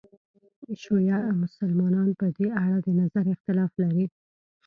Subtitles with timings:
[0.81, 4.05] شیعه مسلمانان په دې اړه د نظر اختلاف لري.